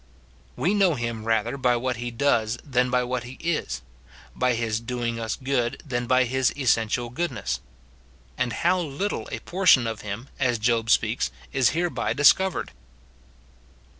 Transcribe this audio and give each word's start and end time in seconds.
We 0.55 0.73
know 0.73 0.95
him 0.95 1.25
rather 1.25 1.57
by 1.57 1.75
what 1.75 1.97
he 1.97 2.09
does 2.09 2.57
than 2.63 2.89
by 2.89 3.03
what 3.03 3.23
he 3.23 3.33
is,— 3.39 3.83
by 4.35 4.55
his 4.55 4.79
doing 4.79 5.19
us 5.19 5.35
good 5.35 5.83
than 5.85 6.07
by 6.07 6.23
his 6.23 6.51
essential 6.57 7.11
goodness; 7.11 7.59
and 8.35 8.51
how 8.51 8.79
little 8.79 9.29
a 9.31 9.41
portion 9.41 9.85
of 9.85 10.01
him, 10.01 10.29
as 10.39 10.57
Job 10.57 10.89
speaks, 10.89 11.29
is 11.53 11.69
hereby 11.77 12.13
discovered 12.13 12.71